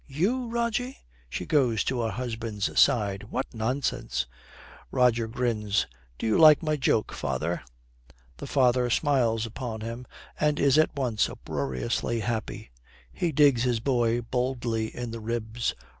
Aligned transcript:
'You, 0.07 0.47
Rogie!' 0.47 0.97
She 1.29 1.45
goes 1.45 1.83
to 1.83 2.01
her 2.01 2.09
husband's 2.09 2.79
side. 2.79 3.21
'What 3.29 3.53
nonsense!' 3.53 4.25
Roger 4.89 5.27
grins. 5.27 5.85
'Do 6.17 6.25
you 6.25 6.39
like 6.39 6.63
my 6.63 6.75
joke, 6.75 7.11
father?' 7.13 7.61
The 8.37 8.47
father 8.47 8.89
smiles 8.89 9.45
upon 9.45 9.81
him 9.81 10.07
and 10.39 10.59
is 10.59 10.79
at 10.79 10.95
once 10.95 11.29
uproariously 11.29 12.21
happy. 12.21 12.71
He 13.13 13.31
digs 13.31 13.61
his 13.61 13.79
boy 13.79 14.21
boldly 14.21 14.87
in 14.87 15.11
the 15.11 15.19
ribs. 15.19 15.75